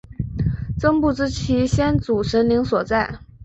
[0.79, 3.19] 曾不知其先祖神灵所在。